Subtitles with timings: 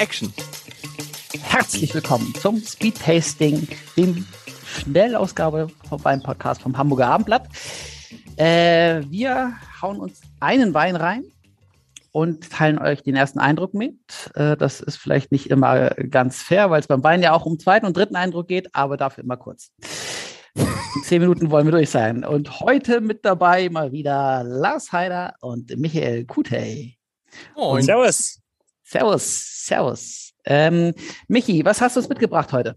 [0.00, 0.32] Action.
[1.42, 3.68] Herzlich willkommen zum Speed Tasting,
[3.98, 4.26] dem
[4.64, 5.68] Schnellausgabe
[6.02, 7.46] beim Podcast vom Hamburger Abendblatt.
[8.36, 9.52] Äh, wir
[9.82, 11.24] hauen uns einen Wein rein
[12.12, 13.98] und teilen euch den ersten Eindruck mit.
[14.34, 17.58] Äh, das ist vielleicht nicht immer ganz fair, weil es beim Wein ja auch um
[17.58, 19.70] zweiten und dritten Eindruck geht, aber dafür immer kurz.
[20.54, 22.24] In zehn Minuten wollen wir durch sein.
[22.24, 26.96] Und heute mit dabei mal wieder Lars Heider und Michael Kutey.
[27.54, 27.82] Moin.
[27.82, 28.40] Servus.
[28.90, 30.32] Servus, servus.
[30.44, 30.92] Ähm,
[31.28, 32.74] Michi, was hast du uns mitgebracht heute?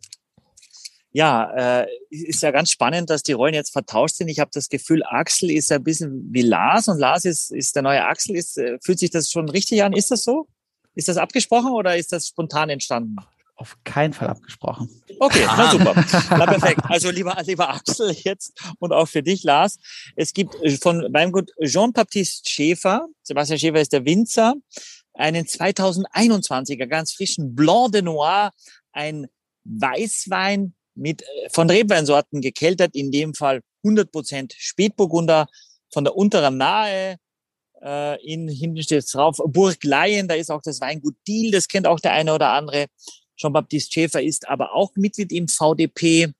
[1.11, 4.27] Ja, äh, ist ja ganz spannend, dass die Rollen jetzt vertauscht sind.
[4.27, 7.81] Ich habe das Gefühl, Axel ist ein bisschen wie Lars und Lars ist, ist der
[7.81, 8.35] neue Axel.
[8.35, 9.93] Ist, äh, fühlt sich das schon richtig an?
[9.93, 10.47] Ist das so?
[10.93, 13.15] Ist das abgesprochen oder ist das spontan entstanden?
[13.55, 14.89] Auf keinen Fall abgesprochen.
[15.19, 15.93] Okay, na super.
[16.29, 16.81] Na perfekt.
[16.83, 19.79] Also lieber, lieber Axel jetzt und auch für dich, Lars.
[20.15, 24.55] Es gibt von Weingut Jean-Baptiste Schäfer, Sebastian Schäfer ist der Winzer,
[25.13, 28.51] einen 2021er ganz frischen Blanc de Noir,
[28.91, 29.27] ein
[29.63, 35.47] Weißwein mit äh, von Rebweinsorten gekeltert, in dem Fall 100% Spätburgunder
[35.91, 37.17] von der unteren Nahe.
[37.81, 41.87] Äh, in, hinten steht drauf Burg Laien, da ist auch das Weingut Diel, das kennt
[41.87, 42.87] auch der eine oder andere.
[43.35, 46.33] Jean-Baptiste Schäfer ist aber auch Mitglied im VDP.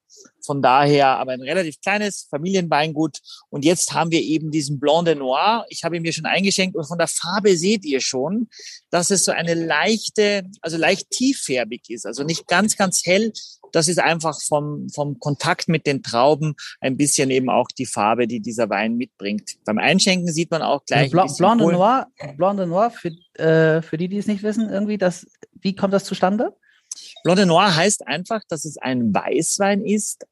[0.45, 3.19] Von daher aber ein relativ kleines Familienweingut.
[3.49, 5.65] Und jetzt haben wir eben diesen Blanc de Noir.
[5.69, 8.49] Ich habe ihn mir schon eingeschenkt und von der Farbe seht ihr schon,
[8.89, 12.05] dass es so eine leichte, also leicht tieffärbig ist.
[12.05, 13.31] Also nicht ganz, ganz hell.
[13.71, 18.27] Das ist einfach vom, vom Kontakt mit den Trauben ein bisschen eben auch die Farbe,
[18.27, 19.55] die dieser Wein mitbringt.
[19.65, 21.11] Beim Einschenken sieht man auch gleich.
[21.11, 22.07] Blanc, Blanc de Noir,
[22.37, 23.09] Blanc de Noir für,
[23.41, 25.25] äh, für die, die es nicht wissen, irgendwie, das,
[25.59, 26.55] wie kommt das zustande?
[27.23, 30.27] Blanc de Noir heißt einfach, dass es ein Weißwein ist,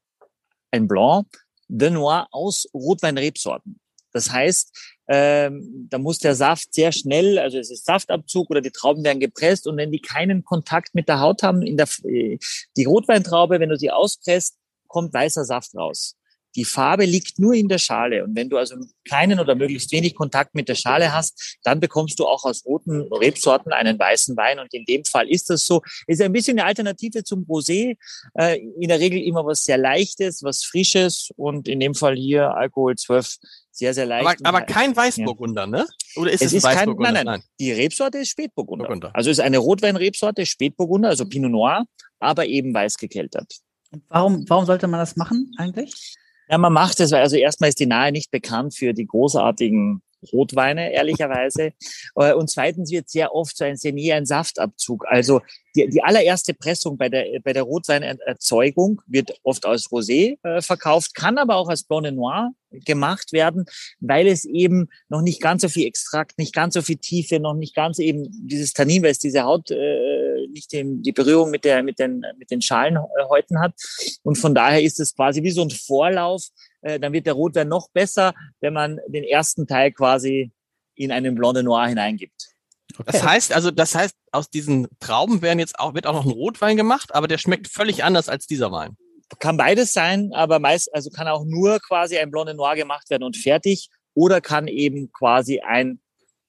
[0.72, 1.26] ein Blanc
[1.68, 3.78] de Noir aus Rotweinrebsorten.
[4.12, 4.76] Das heißt,
[5.08, 9.20] ähm, da muss der Saft sehr schnell, also es ist Saftabzug oder die Trauben werden
[9.20, 12.38] gepresst und wenn die keinen Kontakt mit der Haut haben, in der äh,
[12.76, 16.16] die Rotweintraube, wenn du sie auspresst, kommt weißer Saft raus.
[16.54, 18.24] Die Farbe liegt nur in der Schale.
[18.24, 18.76] Und wenn du also
[19.08, 23.02] keinen oder möglichst wenig Kontakt mit der Schale hast, dann bekommst du auch aus roten
[23.12, 24.58] Rebsorten einen weißen Wein.
[24.58, 25.82] Und in dem Fall ist das so.
[26.06, 27.96] Ist ein bisschen eine Alternative zum Rosé.
[28.34, 31.30] Äh, in der Regel immer was sehr Leichtes, was Frisches.
[31.36, 33.38] Und in dem Fall hier Alkohol 12
[33.72, 34.26] sehr, sehr leicht.
[34.44, 35.66] Aber, aber kein Weißburgunder, ja.
[35.66, 35.86] ne?
[36.16, 38.84] Oder ist es, es ist kein, nein, nein, nein, Die Rebsorte ist Spätburgunder.
[38.84, 39.10] Burgunder.
[39.14, 41.86] Also ist eine Rotweinrebsorte, Spätburgunder, also Pinot Noir,
[42.20, 43.60] aber eben weiß gekeltert.
[43.90, 46.16] Und warum, warum sollte man das machen eigentlich?
[46.52, 50.02] Ja, man macht es, weil also erstmal ist die Nahe nicht bekannt für die großartigen
[50.32, 51.72] Rotweine, ehrlicherweise.
[52.14, 55.06] Äh, und zweitens wird sehr oft so ein Senier ein Saftabzug.
[55.08, 55.40] Also
[55.74, 61.14] die, die allererste Pressung bei der, bei der Rotweinerzeugung wird oft als Rosé äh, verkauft,
[61.14, 62.52] kann aber auch als Blanc Noir
[62.84, 63.66] gemacht werden,
[64.00, 67.54] weil es eben noch nicht ganz so viel Extrakt, nicht ganz so viel Tiefe, noch
[67.54, 71.64] nicht ganz eben dieses Tannin, weil es diese Haut äh, nicht den, die Berührung mit
[71.64, 73.74] der mit den mit den Schalenhäuten hat
[74.22, 76.44] und von daher ist es quasi wie so ein Vorlauf.
[76.82, 80.52] Äh, dann wird der Rotwein noch besser, wenn man den ersten Teil quasi
[80.94, 82.50] in einen Blanc Noir hineingibt.
[82.98, 83.10] Okay.
[83.10, 86.30] Das heißt also, das heißt, aus diesen Trauben werden jetzt auch, wird auch noch ein
[86.30, 88.96] Rotwein gemacht, aber der schmeckt völlig anders als dieser Wein.
[89.38, 93.22] Kann beides sein, aber meist, also kann auch nur quasi ein Blonde Noir gemacht werden
[93.22, 96.00] und fertig oder kann eben quasi ein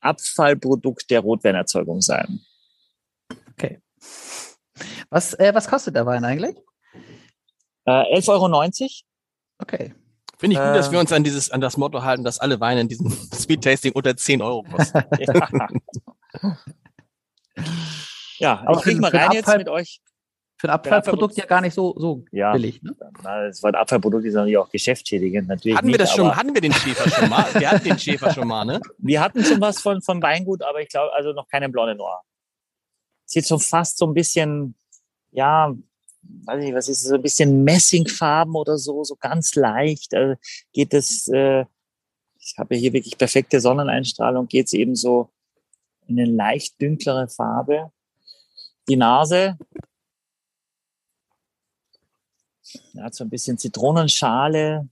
[0.02, 2.42] Abfallprodukt der Rotweinerzeugung sein.
[3.52, 3.80] Okay.
[5.10, 6.58] Was, äh, was kostet der Wein eigentlich?
[7.86, 8.64] Äh, 11,90 Euro.
[9.60, 9.94] Okay.
[10.38, 12.60] Finde ich gut, äh, dass wir uns an dieses, an das Motto halten, dass alle
[12.60, 15.04] Weine in diesem Speed Tasting unter 10 Euro kosten.
[18.40, 20.02] ja, Aber ich krieg mal rein jetzt mit euch.
[20.58, 22.82] Für ein Abfallprodukt ja gar nicht so, so ja, billig.
[22.82, 22.96] Ne?
[23.22, 25.50] Das war ein Abfallprodukt, ist natürlich auch geschäftsschädigend.
[25.50, 27.46] Natürlich hatten nicht, wir das schon, hatten wir den Schäfer schon mal?
[27.56, 28.80] Wir hatten den Schäfer schon mal, ne?
[28.98, 32.22] Wir hatten schon was von, von Weingut, aber ich glaube, also noch keine Blonde Noir.
[33.26, 34.76] Sieht so fast so ein bisschen,
[35.32, 35.74] ja,
[36.46, 40.14] weiß ich nicht, was ist so ein bisschen Messingfarben oder so, so ganz leicht.
[40.14, 40.36] Also
[40.72, 41.66] geht es, äh,
[42.40, 45.30] ich habe hier wirklich perfekte Sonneneinstrahlung, geht es eben so
[46.08, 47.92] in eine leicht dünklere Farbe.
[48.90, 49.58] Die Nase
[52.94, 54.88] ja, so ein bisschen Zitronenschale.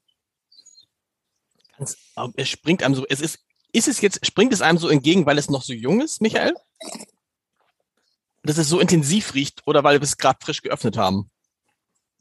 [2.36, 3.40] es springt einem so, es ist,
[3.72, 6.54] ist es jetzt, springt es einem so entgegen, weil es noch so jung ist, Michael?
[8.44, 11.30] Dass es so intensiv riecht oder weil wir es gerade frisch geöffnet haben?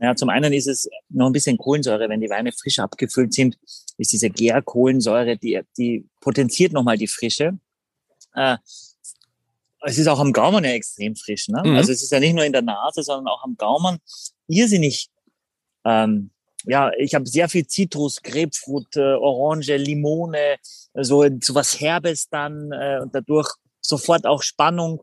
[0.00, 3.58] Ja, zum einen ist es noch ein bisschen Kohlensäure, wenn die Weine frisch abgefüllt sind,
[3.99, 7.58] ist diese Gärkohlensäure, die, die potenziert nochmal die Frische.
[8.34, 8.56] Äh,
[9.82, 11.49] es ist auch am Gaumen ja extrem frisch.
[11.49, 11.62] Ne?
[11.64, 11.76] Mhm.
[11.76, 13.99] Also es ist ja nicht nur in der Nase, sondern auch am Gaumen
[14.46, 15.08] irrsinnig.
[15.84, 16.31] Ähm,
[16.64, 20.56] ja, ich habe sehr viel Zitrus, Grapefruit, äh, Orange, Limone,
[20.94, 23.49] so, so was Herbes dann äh, und dadurch
[23.81, 25.02] sofort auch Spannung.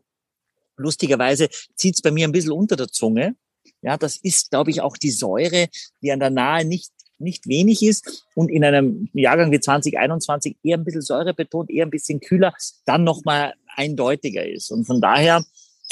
[0.78, 3.36] Lustigerweise zieht's bei mir ein bisschen unter der Zunge.
[3.82, 5.68] Ja, das ist, glaube ich, auch die Säure,
[6.02, 10.78] die an der Nahe nicht nicht wenig ist und in einem Jahrgang wie 2021 eher
[10.78, 12.54] ein bisschen Säure betont, eher ein bisschen kühler,
[12.84, 14.70] dann nochmal eindeutiger ist.
[14.70, 15.44] Und von daher,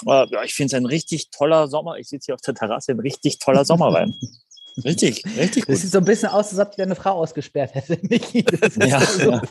[0.06, 1.99] äh, ja, ich finde es ein richtig toller Sommer.
[1.99, 4.15] Ich sitze hier auf der Terrasse, ein richtig toller Sommerwein.
[4.84, 5.75] Richtig, richtig gut.
[5.75, 8.44] Das sieht so ein bisschen aus, als ob dir eine Frau ausgesperrt hätte, Michi.
[8.78, 9.43] Ja, ja.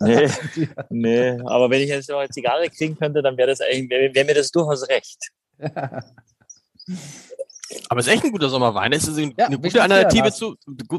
[0.00, 0.28] Nee,
[0.90, 4.14] nee, aber wenn ich jetzt noch eine Zigarre kriegen könnte, dann wäre das eigentlich, wäre
[4.14, 5.18] wär mir das durchaus recht.
[7.88, 8.92] Aber es ist echt ein guter Sommerwein.
[8.92, 10.56] Es ist eine, ja, eine gute Alternative zu,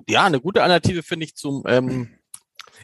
[0.08, 2.10] ja, eine gute Alternative finde ich zum, ähm,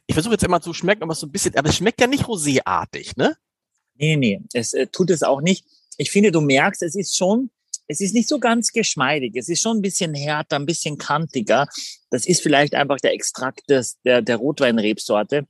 [0.08, 2.28] ich versuche jetzt immer zu schmecken, aber so ein bisschen, aber es schmeckt ja nicht
[2.28, 3.38] roséartig, ne?
[3.96, 5.66] Nee, nee, es äh, tut es auch nicht.
[5.98, 7.50] Ich finde, du merkst, es ist schon,
[7.88, 9.36] es ist nicht so ganz geschmeidig.
[9.36, 11.68] Es ist schon ein bisschen härter, ein bisschen kantiger.
[12.10, 15.48] Das ist vielleicht einfach der Extrakt des, der, der Rotweinrebsorte.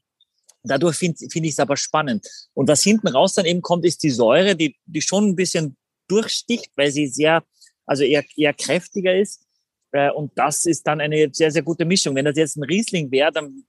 [0.64, 2.28] Dadurch finde find ich es aber spannend.
[2.54, 5.78] Und was hinten raus dann eben kommt, ist die Säure, die, die schon ein bisschen
[6.08, 7.44] durchsticht, weil sie sehr,
[7.86, 9.46] also eher, eher kräftiger ist.
[9.92, 12.16] Äh, und das ist dann eine sehr, sehr gute Mischung.
[12.16, 13.64] Wenn das jetzt ein Riesling wäre, dann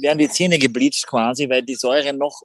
[0.00, 2.42] wären die Zähne gebleached quasi, weil die Säure noch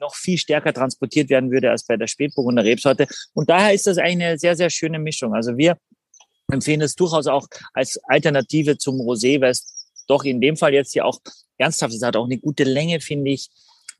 [0.00, 3.06] noch viel stärker transportiert werden würde als bei der Spätburgunder Rebsorte.
[3.34, 5.34] Und daher ist das eine sehr, sehr schöne Mischung.
[5.34, 5.76] Also wir
[6.50, 10.92] empfehlen es durchaus auch als Alternative zum Rosé, weil es doch in dem Fall jetzt
[10.92, 11.20] hier auch
[11.58, 12.02] ernsthaft ist.
[12.02, 13.48] Hat auch eine gute Länge, finde ich.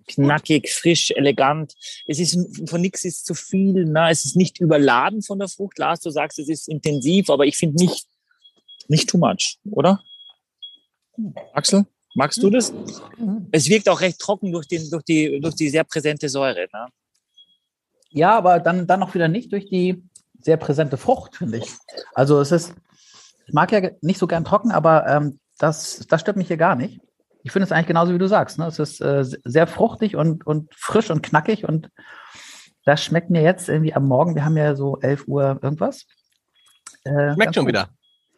[0.08, 1.74] Knackig, frisch, elegant.
[2.06, 2.36] Es ist
[2.68, 3.84] von nichts ist zu viel.
[3.84, 4.08] Ne?
[4.10, 5.78] Es ist nicht überladen von der Frucht.
[5.78, 8.06] Lars, du sagst, es ist intensiv, aber ich finde nicht,
[8.88, 10.02] nicht too much, oder?
[11.52, 11.86] Axel?
[12.14, 12.72] Magst du das?
[13.18, 13.48] Mhm.
[13.52, 16.66] Es wirkt auch recht trocken durch, den, durch, die, durch die sehr präsente Säure.
[16.72, 16.86] Ne?
[18.10, 20.02] Ja, aber dann, dann auch wieder nicht durch die
[20.40, 21.72] sehr präsente Frucht, finde ich.
[22.14, 22.74] Also es ist,
[23.46, 26.74] ich mag ja nicht so gern trocken, aber ähm, das, das stört mich hier gar
[26.74, 27.00] nicht.
[27.42, 28.58] Ich finde es eigentlich genauso, wie du sagst.
[28.58, 28.66] Ne?
[28.66, 31.90] Es ist äh, sehr fruchtig und, und frisch und knackig und
[32.84, 36.06] das schmeckt mir jetzt irgendwie am Morgen, wir haben ja so 11 Uhr irgendwas.
[37.04, 37.74] Äh, schmeckt schon gut.
[37.74, 37.90] wieder.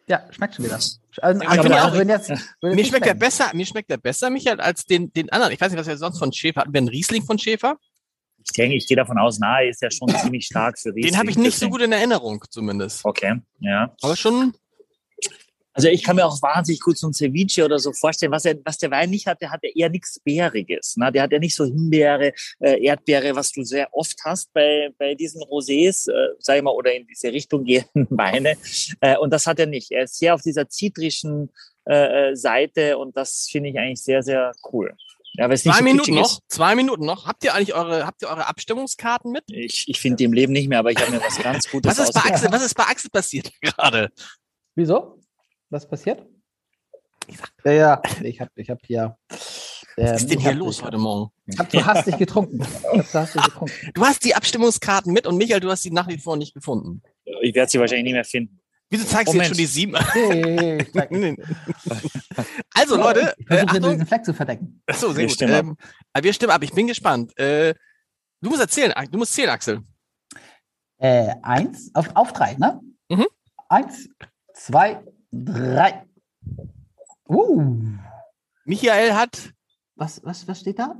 [0.07, 0.75] Ja, schmeckt schon wieder.
[0.75, 2.29] Also, also, also, wenn jetzt,
[2.61, 5.53] wenn mir schmeckt der besser, mir schmeckt der besser, Michael, als den, den anderen.
[5.53, 6.73] Ich weiß nicht, was wir sonst von Schäfer hatten.
[6.73, 7.77] Wir einen Riesling von Schäfer?
[8.45, 11.13] Ich denke, ich gehe davon aus, nahe ist ja schon ziemlich stark für Riesling.
[11.13, 13.05] Den habe ich nicht so gut in Erinnerung, zumindest.
[13.05, 13.95] Okay, ja.
[14.01, 14.53] Aber schon,
[15.73, 18.31] also ich kann mir auch wahnsinnig gut so ein Ceviche oder so vorstellen.
[18.31, 20.95] Was, er, was der Wein nicht hat, der hat ja eher nichts Bäriges.
[20.97, 21.11] Ne?
[21.11, 25.15] Der hat ja nicht so Himbeere, äh, Erdbeere, was du sehr oft hast bei, bei
[25.15, 28.55] diesen Rosés, äh, sag ich mal, oder in diese Richtung gehenden Weine.
[29.01, 29.91] Äh, und das hat er nicht.
[29.91, 31.49] Er ist sehr auf dieser zitrischen
[31.85, 34.95] äh, äh Seite und das finde ich eigentlich sehr, sehr cool.
[35.35, 36.25] Ja, zwei so Minuten noch.
[36.25, 36.41] Ist.
[36.47, 37.25] Zwei Minuten noch.
[37.25, 39.43] Habt ihr eigentlich eure, habt ihr eure Abstimmungskarten mit?
[39.47, 41.97] Ich, ich finde die im Leben nicht mehr, aber ich habe mir was ganz Gutes
[41.97, 44.11] was ist bei Axel, Was ist bei Axel passiert gerade?
[44.75, 45.19] Wieso?
[45.73, 46.23] Was passiert?
[47.65, 49.17] Ja, ja, ich habe ich hab hier.
[49.97, 51.31] Ähm, Was ist denn hier los heute Morgen?
[51.47, 52.61] Ich habe zu hastig getrunken.
[53.03, 53.73] Zu hastig getrunken.
[53.95, 57.01] Du hast die Abstimmungskarten mit und Michael, du hast sie nach wie vor nicht gefunden.
[57.41, 58.59] Ich werde sie wahrscheinlich nicht mehr finden.
[58.91, 59.95] Wieso zeigst du jetzt schon die sieben?
[62.75, 64.83] also Leute, ich versuche äh, diesen Fleck zu verdecken.
[64.85, 65.33] Achso, sehr wir gut.
[65.33, 65.75] Stimmen
[66.13, 66.61] ähm, wir stimmen ab.
[66.61, 67.35] Ich bin gespannt.
[67.39, 67.73] Äh,
[68.41, 68.93] du musst erzählen.
[69.09, 69.81] Du musst zählen, Axel.
[70.99, 72.79] Äh, eins auf, auf drei, ne?
[73.09, 73.25] Mhm.
[73.69, 74.07] Eins,
[74.53, 75.03] zwei,
[75.33, 76.05] drei.
[77.27, 77.81] Uh.
[78.65, 79.53] Michael hat.
[79.95, 80.95] Was, was, was steht da?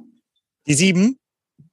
[0.67, 1.19] Die sieben.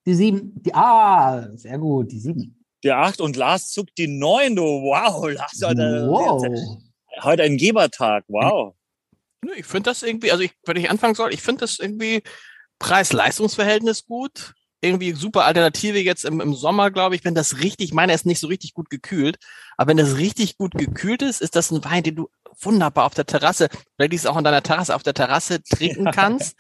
[0.07, 0.53] Die sieben.
[0.63, 2.65] Die, ah, sehr gut, die sieben.
[2.83, 4.57] Die acht und Lars zuckt die neun.
[4.57, 6.43] Du, wow, Lars, heute, wow.
[7.23, 8.25] heute ein Gebertag.
[8.29, 8.75] Wow.
[9.57, 12.23] Ich finde das irgendwie, also ich, wenn ich anfangen soll, ich finde das irgendwie
[12.79, 18.15] Preis-Leistungs-Verhältnis gut irgendwie super Alternative jetzt im, im Sommer, glaube ich, wenn das richtig, meiner
[18.15, 19.39] ist nicht so richtig gut gekühlt,
[19.77, 23.15] aber wenn das richtig gut gekühlt ist, ist das ein Wein, den du wunderbar auf
[23.15, 26.57] der Terrasse, vielleicht ist auch an deiner Terrasse auf der Terrasse trinken kannst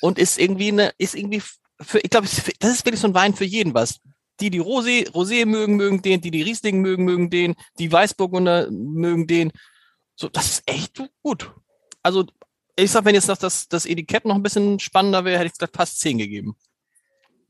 [0.00, 1.42] und ist irgendwie eine, ist irgendwie
[1.80, 2.28] für, ich glaube,
[2.60, 4.00] das ist wirklich so ein Wein für jeden was.
[4.40, 8.70] Die, die Rosé, Rosé mögen, mögen den, die, die Riesling mögen, mögen den, die Weißburgunder
[8.70, 9.52] mögen den.
[10.16, 11.52] So, das ist echt gut.
[12.02, 12.26] Also,
[12.74, 15.54] ich sag, wenn jetzt noch das, das Etikett noch ein bisschen spannender wäre, hätte ich
[15.56, 16.56] vielleicht fast zehn gegeben.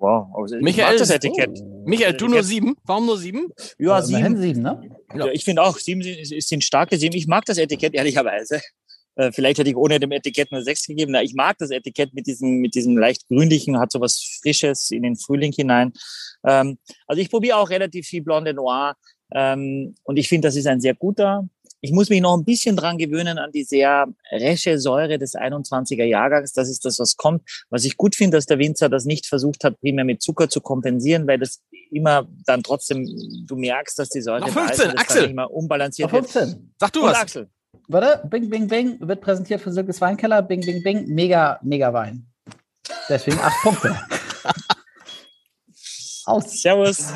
[0.03, 0.35] Wow.
[0.35, 1.61] Also Michael, das Etikett.
[1.63, 1.85] Oh.
[1.87, 2.75] Michael, du nur sieben?
[2.85, 3.53] Warum nur sieben?
[3.79, 4.37] Ja, ja sieben.
[4.37, 4.91] sieben ne?
[5.15, 5.27] Ja.
[5.29, 7.15] Ich finde auch, sieben sind starke sieben.
[7.15, 8.61] Ich mag das Etikett ehrlicherweise.
[9.15, 11.15] Äh, vielleicht hätte ich ohne dem Etikett nur sechs gegeben.
[11.17, 15.03] Ich mag das Etikett mit diesem, mit diesem leicht grünlichen, hat so was Frisches in
[15.03, 15.93] den Frühling hinein.
[16.47, 18.97] Ähm, also ich probiere auch relativ viel Blonde Noir.
[19.35, 21.47] Ähm, und ich finde, das ist ein sehr guter,
[21.83, 26.05] ich muss mich noch ein bisschen dran gewöhnen an die sehr resche Säure des 21er
[26.05, 26.53] Jahrgangs.
[26.53, 27.43] Das ist das, was kommt.
[27.71, 30.61] Was ich gut finde, dass der Winzer das nicht versucht hat, primär mit Zucker zu
[30.61, 31.61] kompensieren, weil das
[31.91, 33.05] immer dann trotzdem,
[33.49, 35.31] du merkst, dass die Säure noch 15, ist, Axel.
[35.31, 36.43] immer unbalanciert noch 15.
[36.43, 36.61] wird.
[36.79, 37.19] Sag du Und was.
[37.19, 37.51] Axel.
[37.89, 40.41] Warte, Bing, Bing, Bing, wird präsentiert für Silkes Weinkeller.
[40.41, 42.29] Bing, Bing, Bing, mega, mega Wein.
[43.09, 43.97] Deswegen acht Punkte.
[46.27, 46.63] Aus.
[46.63, 47.13] Servus.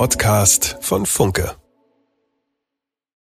[0.00, 1.56] Podcast von Funke.